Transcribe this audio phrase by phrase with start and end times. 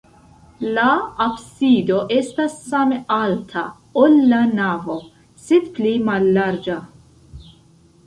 [0.77, 0.85] La
[1.25, 3.65] absido estas same alta,
[4.07, 4.99] ol la navo,
[5.47, 6.85] sed pli mallarĝa.